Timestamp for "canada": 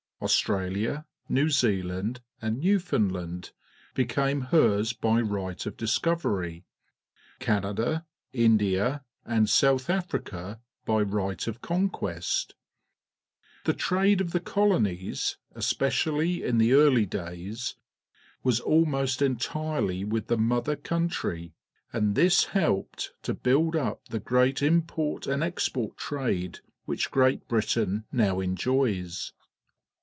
7.39-8.05